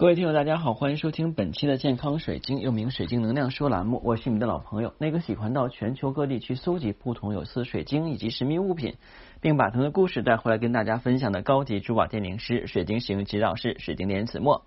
[0.00, 4.00] 各位听友，大家好，欢迎收听本期的健康水晶，又名水晶能量说栏目。
[4.02, 8.94] 我是你们的老朋友，那个喜欢到全球各地去搜集不同有色水晶以及神秘物品，
[9.42, 14.62] 并把他们的故事带回来跟大家分享的高级珠宝鉴定师、水晶使用指导师水晶莲子墨。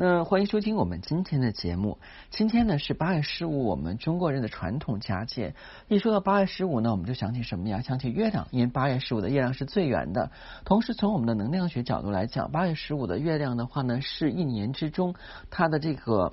[0.00, 1.98] 那欢迎收听我们今天的节目。
[2.30, 5.56] 今天呢是八月十五，我们中国人的传统佳节。
[5.88, 7.80] 一说到八月十五呢，我们就想起什么呀？
[7.80, 10.30] 想起月亮，因为八月十五的月亮是最圆的。
[10.64, 15.16] 同时，从我们的能量学角度来讲，八月十五的月亮的话呢，是一年之中
[15.50, 16.32] 它的这个。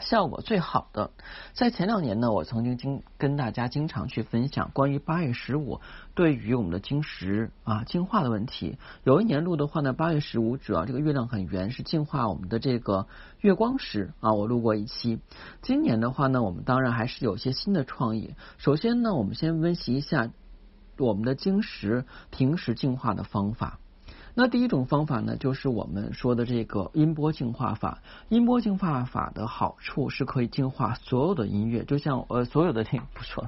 [0.00, 1.10] 效果最好的，
[1.52, 5.80] 在前两年呢，我曾经经跟大家经常去分享关于八月十五
[6.14, 8.78] 对于我们的晶石啊净化的问题。
[9.04, 13.06] 有一年录的话呢，八月十五主要这个月亮很圆，是净化我们的这个
[13.40, 15.20] 月光石啊，我录过一期。
[15.60, 18.34] 今年的话呢，我们当然还是有些新的创意。
[18.56, 20.30] 首先呢，我们先温习一下
[20.96, 23.78] 我们的晶石平时净化的方法。
[24.34, 28.02] 那第一种方法呢，就是我们说的这个音波净化法。
[28.30, 33.46] 音波净化法的好处是可以净化所有的音乐，就像呃所有的听不说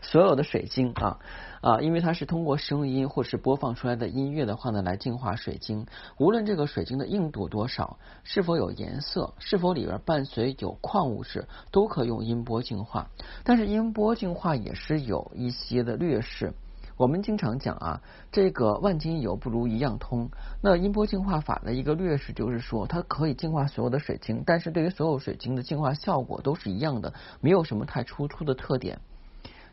[0.00, 1.18] 所有的水晶啊
[1.60, 5.86] 啊，因为它是通过声音或是播放出来的音乐的话呢，来净化水晶。
[6.16, 13.10] 无论这个水晶的硬度多少，是否有颜色，是否里边伴随有矿物质，都可用音波净化。
[13.44, 16.54] 但是音波净化也是有一些的劣势。
[17.02, 18.00] 我们经常讲啊，
[18.30, 20.30] 这个万金油不如一样通。
[20.60, 29.00] 那音波净化法的一个劣势就是说，它可以净化所有的水晶，但是对于所有水晶的净化效果都是一样的，没有什么太突出的特点。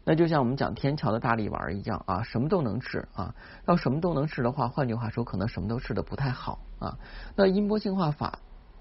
[0.03, 3.35] 那就像我们讲天桥的大力丸一样啊，什么都能治啊。
[3.67, 6.97] 要什么都能治的话，换句话说，可能什么都治的不太好啊。
[7.35, 8.39] 那音波净化法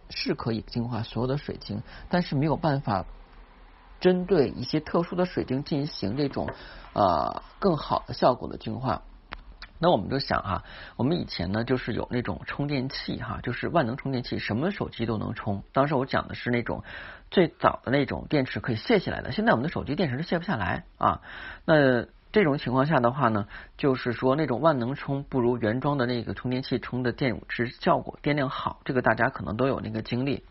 [0.08, 3.04] 是可以净化所有的水晶，但是没有办法。
[4.00, 6.48] 针对一些特殊的水晶进行这种
[6.92, 9.02] 呃更好的效果的净化，
[9.78, 10.64] 那我们就想哈，
[10.96, 15.62] 我们以前呢就是有那种充电器哈，就是万能充电器，什么手机都能充。
[15.72, 16.82] 当时我讲的是那种
[17.30, 21.20] 最早的那种电池可以卸下来的，现在我们的手机电池都卸不下来啊。
[21.64, 23.46] 那这种情况下的话呢，
[23.76, 30.44] 就是说那种万能充不如原装的那个充电器充的电池效果电量好，这个大家可能都有那个经历。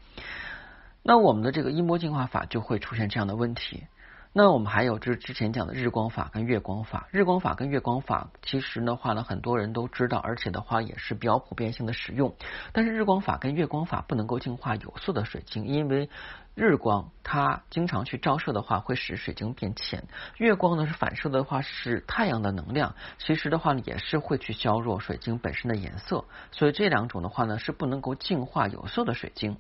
[1.04, 3.88] 那我们的这个音波净化法就会出现这样的问题。
[4.34, 12.36] 那我们还有就是之前讲的日光法跟月光法，日光法跟月光法其实的话呢，很多人都知道，而且的话也是比较普遍性的使用。
[12.72, 16.10] 但是日光法跟月光法不能够净化有色的水晶，因为。
[16.58, 20.02] 日光它经常去照射的话，会使水晶变浅；
[20.38, 26.26] 月光呢是反射的话是太阳的能量，其实的话呢也是会去削弱水晶本身的颜色。
[26.52, 29.58] 所以这两种的话呢是不能够净化有色的水晶。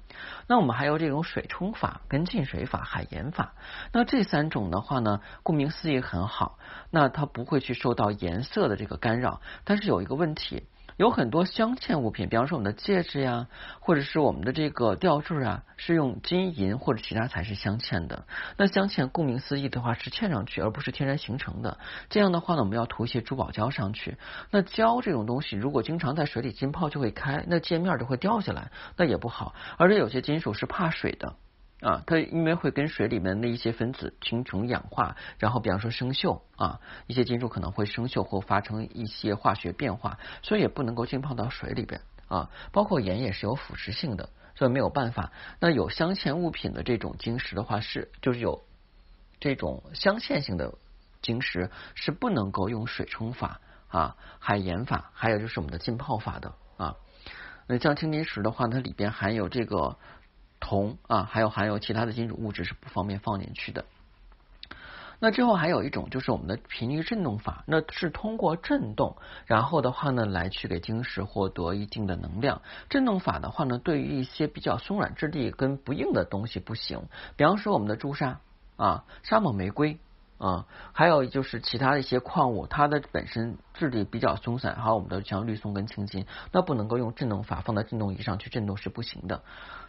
[0.47, 3.53] 那我们还有这种水冲法、跟进水法、海盐法。
[3.93, 6.57] 那这三种的话呢，顾名思义很好，
[6.89, 9.39] 那它不会去受到颜色的这个干扰。
[9.65, 10.65] 但是有一个问题。
[10.97, 13.47] 有很多镶嵌物品，比方说我们的戒指呀，
[13.79, 18.25] 或者是我们的这个吊坠啊，是用金银或者其他材质镶嵌的。
[18.57, 21.77] 那镶嵌顾名思义的话是嵌上去，而不是天然形成的。
[22.09, 24.17] 这样的话呢，我们要涂一些珠宝胶上去。
[24.49, 29.53] 那胶这种东西，如果经常在水里浸泡就会开，那界面就会掉下来，那也不好。
[29.77, 31.35] 而且有些金属是怕水的。
[31.79, 42.49] 啊，它因为会跟水里面的一些分子形成氧化，然后比方说生锈啊，一些金属可能会生锈或发生一些化学变化，所以也不能够浸泡到水里边啊。
[42.71, 45.31] 包括盐也是有腐蚀性的，所以没有办法。
[45.59, 48.63] 那有镶嵌物品的这种晶石的话，是就是有
[49.39, 50.73] 这种镶嵌性的
[51.21, 56.95] 晶石是不能够用水冲法啊、海盐法，还有就是我们的浸泡法的啊。
[57.67, 59.99] 那像青金石的话，它里边含有这个。
[60.67, 63.85] 铜啊，还有含有其他的金属物质是不方便放进去的。
[65.19, 72.61] 那之后还有一种就是我们的频率振动法，那是通过振动，然后的话呢，来去给晶石获得一定的能量。
[72.89, 77.01] 振动法的话呢，对于一些比较松软质地跟不硬的东西不行，
[77.37, 78.41] 比方说我们的朱砂
[78.75, 79.97] 啊、沙漠玫瑰。
[80.37, 89.41] 啊，还有就是其他的一些矿物，它的本身质地比较松散，还有我们的像绿松跟青金，那不能够用振动法放在振动仪上去振动是不行的。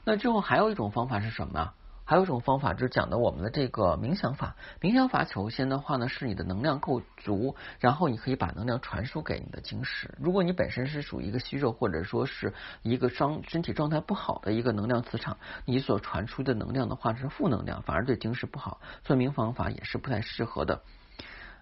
[0.04, 1.72] 那之后还有一种方法是什么？
[2.08, 10.14] 还有一种方法就是讲的我们的这个冥想法，冥想法首先的话呢是你的能量够足，然后你可以把能量传输给你的晶石。
[10.18, 20.80] 如果你本身是属于一个虚弱或者说是一个伤身体状态不好的一个能量磁场，你所传输的能量的话是负能量，反而对晶石不好，所以冥方法也是不太适合的。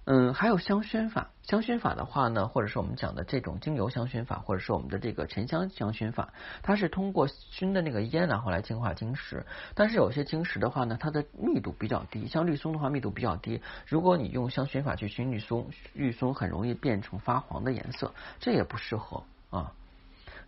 [0.08, 1.30] 嗯，还有香薰法。
[1.42, 6.32] 香薰法的话呢，或者是我们讲的这种精油香薰法，或者是我们的这个沉香香薰法，
[6.62, 9.44] 它是通过熏的那个烟，然后来净化晶石。
[9.74, 13.60] 但是有些晶石的话呢，它的密度比较低，像绿松的话密度比较低。
[13.84, 19.72] 如果你用香薰法去熏绿松，绿松很容易变成发黄的颜色，这也不适合啊。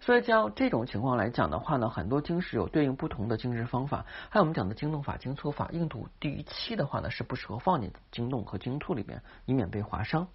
[0.00, 4.06] 所以像这种情况来讲的话呢，很多晶石有对应不同的晶石方法。
[4.30, 10.28] 还有我们讲的晶洞法、晶簇法，硬度低于七的话呢，是不适合放进晶洞和晶簇里面，以免被划伤。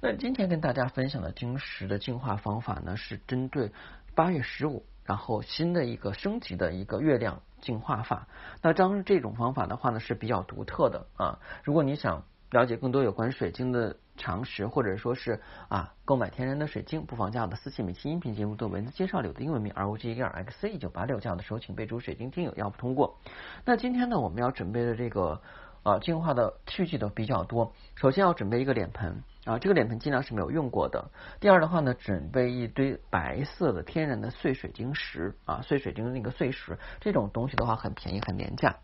[0.00, 3.72] 那今天跟大家分享的晶石的净化方法呢，是针对
[4.14, 8.26] 八月十五，然后新的一个升级的一个月亮净化法。
[8.62, 11.38] 那当然这种方法的话呢，是比较独特的啊。
[11.62, 23.18] 如果你想了解更多有关水晶的，常识，或者说是啊，购买天然的水晶，不妨加我的私信，每期音频节目的文字介绍里有的英文名 R O G E R X C 一九八六，加我的时候请备注水晶听友要不通过。
[23.64, 25.40] 那今天呢，我们要准备的这个
[25.84, 27.72] 啊净化的器具都比较多。
[27.94, 31.08] 首先要准备一个脸盆啊，这个脸盆尽量是没有用过的。
[31.38, 38.76] 第二的话呢，准备一堆白色的天然的碎水晶石啊，碎水晶的那个碎石，这种东西的话很便宜，很廉价。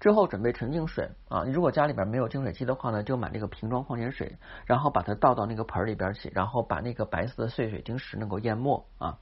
[0.00, 4.36] 之后准备纯净水啊，你如果家里边没有净水器的话呢，就买那个瓶装矿泉水，
[4.66, 9.18] 然后把它倒到那个盆里边去，然后把那个白色的碎水晶石能够淹没啊，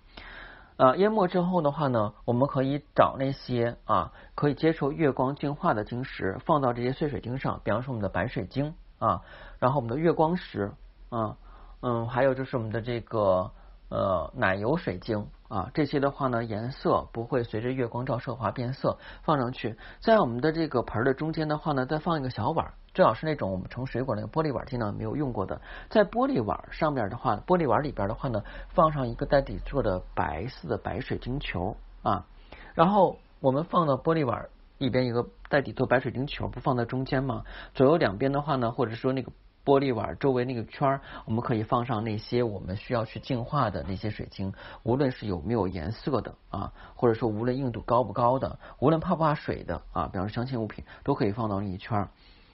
[0.76, 9.22] 呃淹没之后的话呢，我们可以找那些啊可以接受月光净化的晶石，放到这些碎水晶上，比方说我们的白水晶啊，
[9.58, 10.72] 然后我们的月光石
[11.08, 11.36] 啊，
[11.80, 13.50] 嗯，还有就是我们的这个
[13.88, 15.28] 呃奶油水晶。
[15.48, 25.60] 啊，这些的话呢，颜色不会随着月光照射话变色，放上去，在我们的这个盆的中间的话呢，再放一个小碗，最好是那种我们盛水果那个玻璃碗，尽量没有用过的。
[25.88, 32.26] 在玻璃碗上面的话，玻璃碗里边的话呢，放上一个带底座的白色的白水晶球啊，
[32.74, 34.48] 然后我们放到玻璃碗
[34.78, 37.44] 里边一个带底座白水晶球，不放在中间吗？
[37.72, 39.30] 左右两边的话呢，或者说那个。
[39.66, 44.54] 玻璃碗周围那个圈儿，我们可以放上那些我们需要去净化的那些水晶，
[44.84, 52.08] 无论是有没有颜色的啊，或者说无论硬度高不高的，无论怕不怕水的啊，比方说镶嵌物品都可以放到那一圈儿。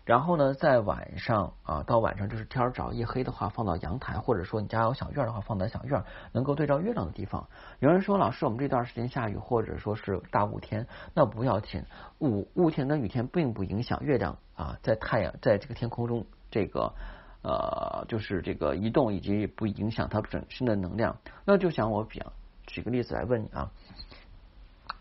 [0.05, 7.47] 然后呢，在晚上啊，到晚上就是天儿早一黑的话，放到阳台，或者说你家有小院儿的话，放在小院儿能够对照月亮的地方。
[7.79, 11.85] 有人说，老师，我们这段时间下雨，或者说是大雾天，那不要紧，
[12.19, 16.27] 雾雾天跟雨天并不影响月亮啊，在太阳在这个天空中。
[16.53, 16.95] 这个
[17.43, 21.17] 呃，就是这个移动以及不影响它本身的能量。
[21.45, 22.23] 那就想我比
[22.69, 23.69] 举个例子来问你啊，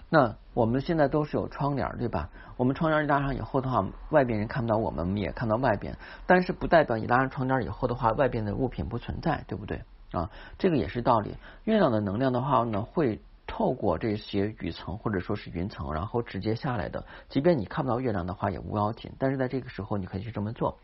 [0.09, 2.29] 那我们现在都是有窗帘对吧？
[2.57, 5.95] 我们窗帘一拉上以后的话，外边人看不到我们，我们也看到外边。
[6.25, 9.83] 但是不代表你拉上窗帘以后的话，外边的物品不存在，对不对
[10.13, 10.31] 啊？
[10.57, 11.35] 这个也是道理。
[11.65, 13.21] 月亮的能量的话呢，会。
[13.53, 19.11] 透过这些雨层或者说是云层，然后直接下来的，即便你看不到月亮的话也无要紧。
[19.19, 20.79] 但是在这个时候，你可以去这么做。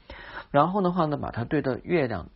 [0.51, 2.27] 然后的话呢，把它对着月亮，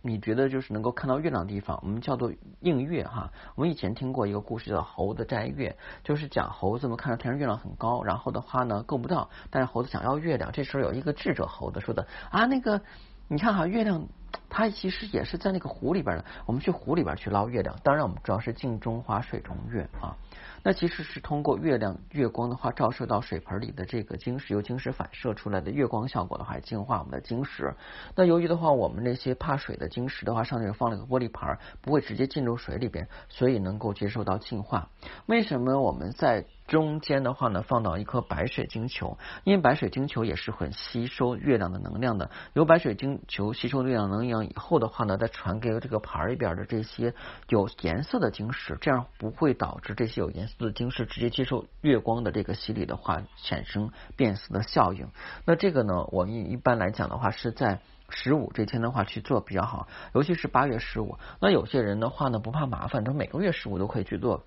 [0.00, 3.30] 你觉得就是能够看到月亮的地方，我们叫做映月哈。
[3.54, 10.52] 我们以前听过一个故事叫猴子摘月，就是讲猴子们看到天上月亮很高，然后的话呢够不到，但是猴子想要月亮。
[10.52, 12.80] 这时候有一个智者猴子说的啊，那个
[13.28, 14.08] 你看哈，月亮。
[14.48, 17.76] 它其实也是在那个湖里边的，我们去湖里边去捞月亮。
[17.82, 20.16] 当然，我们主要是镜中花，水中月啊。
[20.62, 27.74] 那其实是通过月亮月光的话，照射到水盆里的这个晶石，由晶石反射出来的月光效果的话，净化我们的晶石。
[28.16, 34.88] 那由于的话，我们那些怕水的晶石的话，上面放了一个玻璃盘，不会直接进入水里边，所以能够接受到净化。
[35.26, 39.18] 为什么我们在中间的话呢，放到一颗白水晶球？
[39.44, 42.30] 因为白水晶球也是很吸收月亮的能量的。
[42.54, 47.14] 由白水晶球吸收月亮能能量以后的话呢，再传给这个盘里边的这些
[47.48, 50.54] 有颜色的晶石，这样不会导致这些有颜色。
[50.66, 55.08] 的晶石直接接受月光的这个洗礼的话，产生变色的效应。
[55.44, 61.18] 那这个呢，我们一般来讲的话，是在十五这天的话去做比较好，尤其是八月十五。
[61.40, 64.44] 那有些人的话呢，不怕麻烦，他每个月十五都可以去做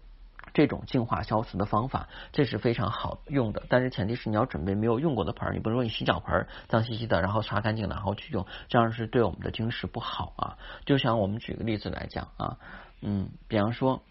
[0.53, 3.63] 这种净化消磁的方法，这是非常好用的。
[3.69, 10.57] 但是前提是你要准备没有用过的盆儿，你不能说你洗脚盆儿脏兮兮的，然后刷干净然后去用，这样是对我们的晶石不好啊。
[10.85, 12.57] 就像我们举个例子来讲啊，
[13.01, 14.01] 嗯，比方说。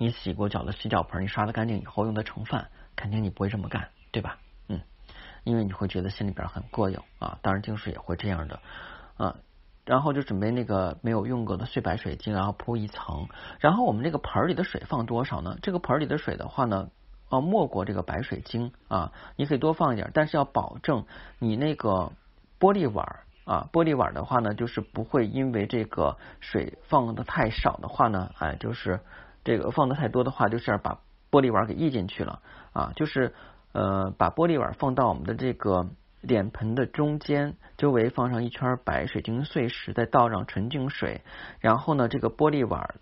[0.00, 4.38] 你洗过脚的洗脚盆，你刷的干净以后用的盛饭，肯定你不会这么干，对吧？
[4.68, 4.80] 嗯，
[5.42, 7.36] 因为你会觉得心里边很膈应啊。
[7.42, 8.60] 当然，晶石也会这样的
[9.16, 9.34] 啊。
[9.88, 13.26] 然后就准备那个没有用过的碎白水晶，然后铺一层。
[13.58, 15.56] 然后我们这个盆里的水放多少呢？
[15.62, 16.90] 这个盆里的水的话呢，
[17.30, 21.06] 啊，没过这个白水晶啊，你可以多放一点，但是要保证
[21.38, 22.12] 你那个
[22.60, 29.00] 玻璃碗啊，玻璃碗的话呢，就是不会因为这个水放的太少的话呢，哎，就是。
[29.44, 30.98] 这个放的太多的话，就是把
[31.30, 32.42] 玻璃碗给溢进去了
[32.74, 33.32] 啊，就是
[33.72, 35.86] 呃把玻璃碗放到我们的这个
[36.20, 41.22] 脸盆的中间，周围放上一圈白水晶碎石，再倒上纯净水，
[41.60, 42.96] 然后呢这个玻璃碗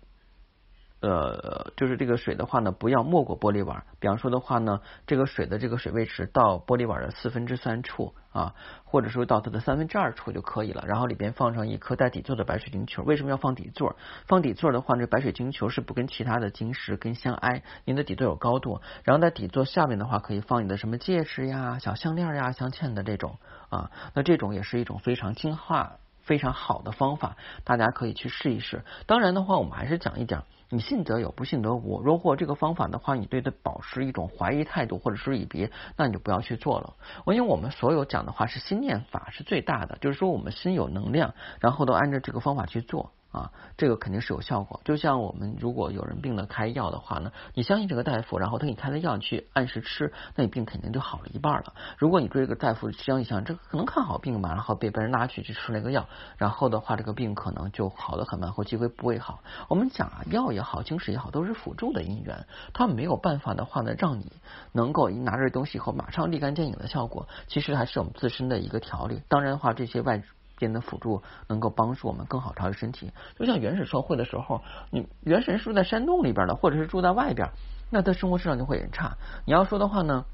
[0.99, 3.85] 呃，就是这个水的话呢，不要没过玻璃碗。
[3.99, 10.83] 比方说的话呢，这个水的这个水位池到玻璃碗的四分之三处啊，或者说到它的三分之二处就可以了。
[10.87, 13.03] 然后里边放上一颗带底座的白水晶球。
[13.03, 13.95] 为什么要放底座？
[14.25, 18.81] 放底座的话，这白水晶球是不跟其他的晶石跟相挨，您的底座有高度。
[19.03, 23.37] 然后在底座下面的话，可以放你的什么戒指呀、小项链呀、镶嵌的这种
[23.69, 23.91] 啊。
[24.15, 28.83] 那这种也是一种非常净化、非常好的方法，大家可以去试一试。
[29.05, 30.43] 当然的话，我们还是讲一讲。
[30.69, 32.01] 你信则有，不信则无。
[32.01, 36.93] 如果这个方法的话，你对它保持一种怀疑态度或者是以别，那你就不要去做了。
[37.27, 43.13] 因为我们所有讲的话是心念法是最大的，就是说我们心有能量，然后都按照这个方法去做。
[43.37, 44.81] 啊，这个肯定是有效果。
[44.83, 51.73] 就像我们如果有人病了开药的话呢，你相信这个大夫，然后他给你开的药去按时吃，那你病肯定就好了一半了。
[51.97, 59.41] 如果你对这个大夫相一想，这可能看好病嘛，然后被别人拉去去吃那个药，然后的话这个病可能就好的很慢，或机会不会好。
[59.67, 64.31] 我们讲啊，药也好，精神也好，都是辅助的因缘，它没有办法的话呢，让你
[64.71, 67.27] 能够一拿着东西以后马上立竿见影的效果。
[67.47, 69.21] 其实还是我们自身的一个调理。
[69.27, 70.23] 当然的话，这些外。
[70.57, 74.61] 间的辅助能够帮助我们更好调理身体，就像原始社会的时候，
[74.91, 77.49] 你原始人是住在山洞里边的，或者是住在外边，
[77.89, 79.15] 那他生活质量就会很差。
[79.45, 80.25] 你要说的话呢，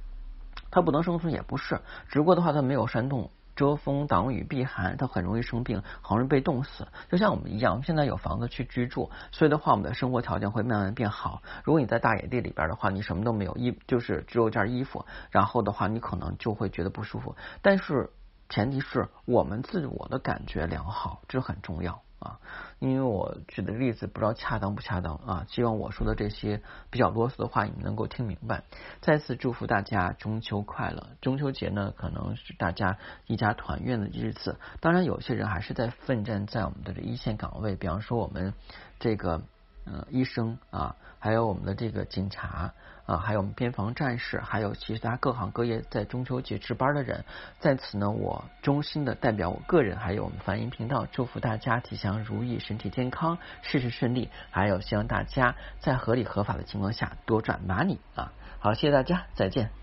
[0.71, 6.87] 他不能生存也不是，只不过的话他没有山洞遮风挡雨避寒，他很容易生病，很容易被冻死。
[7.11, 11.43] 就像我们一样，我们现在有房子去居住，所以的话我们的生活条件会慢慢变好。
[11.63, 17.35] 如果你在大野地里边的话，你什么都没有，衣就是只有件衣服，然后的话你可能就会觉得不舒服。
[17.61, 18.09] 但是
[18.49, 22.39] 前提是我们自我的感觉良好，这很重要啊。
[22.79, 28.63] 因为我举的例子不知道恰当不恰当啊，希望我说的这些比较啰嗦的话，你们能够听明白。
[29.01, 31.07] 再次祝福大家中秋快乐！
[31.21, 34.59] 中秋节呢，可能是大家一家团圆的日子。
[34.81, 38.53] 当然，有些人还是在奋战在我们的这一线岗位，比方说我们
[38.99, 39.41] 这个
[39.85, 42.73] 呃医生啊，还有我们的这个警察。
[43.05, 47.25] 啊，还有我们边防战士，还有其他各行各业在中秋节值班的人，
[47.59, 58.31] 在此呢，我衷心的代表我个人，还有我们梵音频道，祝福大家吉祥如意，身体健康，事事顺利，还有希望大家在合理合法的情况下多赚 money 啊！
[58.59, 59.82] 好，谢谢大家，再见。